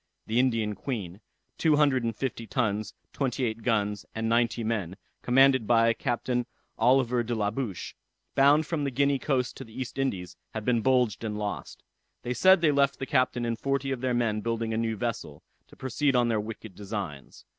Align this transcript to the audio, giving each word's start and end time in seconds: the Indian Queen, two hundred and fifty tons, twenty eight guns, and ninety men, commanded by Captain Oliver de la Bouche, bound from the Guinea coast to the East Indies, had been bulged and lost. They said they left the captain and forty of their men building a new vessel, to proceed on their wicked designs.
the 0.25 0.39
Indian 0.39 0.73
Queen, 0.73 1.21
two 1.59 1.75
hundred 1.75 2.03
and 2.03 2.15
fifty 2.15 2.47
tons, 2.47 2.95
twenty 3.13 3.43
eight 3.45 3.61
guns, 3.61 4.03
and 4.15 4.27
ninety 4.27 4.63
men, 4.63 4.97
commanded 5.21 5.67
by 5.67 5.93
Captain 5.93 6.47
Oliver 6.75 7.21
de 7.21 7.35
la 7.35 7.51
Bouche, 7.51 7.93
bound 8.33 8.65
from 8.65 8.83
the 8.83 8.89
Guinea 8.89 9.19
coast 9.19 9.55
to 9.55 9.63
the 9.63 9.79
East 9.79 9.99
Indies, 9.99 10.35
had 10.55 10.65
been 10.65 10.81
bulged 10.81 11.23
and 11.23 11.37
lost. 11.37 11.83
They 12.23 12.33
said 12.33 12.61
they 12.61 12.71
left 12.71 12.97
the 12.97 13.05
captain 13.05 13.45
and 13.45 13.59
forty 13.59 13.91
of 13.91 14.01
their 14.01 14.15
men 14.15 14.41
building 14.41 14.73
a 14.73 14.75
new 14.77 14.97
vessel, 14.97 15.43
to 15.67 15.75
proceed 15.75 16.15
on 16.15 16.29
their 16.29 16.41
wicked 16.41 16.73
designs. 16.73 17.45